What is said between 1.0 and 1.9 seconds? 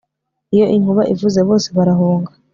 ivuze bose